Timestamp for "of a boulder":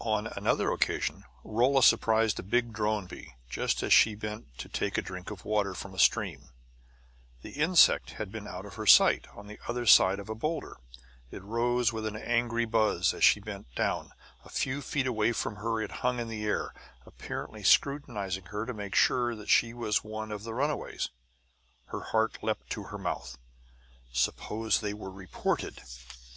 10.18-10.78